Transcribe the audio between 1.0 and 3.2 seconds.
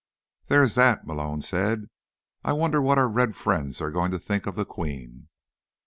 Malone said. "I wonder what our